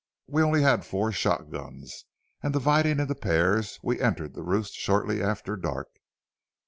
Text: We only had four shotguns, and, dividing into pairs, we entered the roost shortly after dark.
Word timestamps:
We 0.25 0.41
only 0.41 0.63
had 0.63 0.83
four 0.83 1.11
shotguns, 1.11 2.05
and, 2.41 2.51
dividing 2.53 2.99
into 2.99 3.13
pairs, 3.13 3.77
we 3.83 4.01
entered 4.01 4.33
the 4.33 4.41
roost 4.41 4.73
shortly 4.73 5.21
after 5.21 5.55
dark. 5.55 5.89